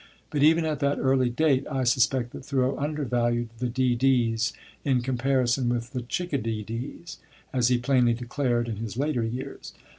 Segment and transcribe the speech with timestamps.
[0.31, 3.93] But even at that early date, I suspect that Thoreau undervalued the "D.
[3.93, 4.51] D.'s"
[4.83, 7.19] in comparison with the "chickadedees,"
[7.53, 9.73] as he plainly declared in his later years.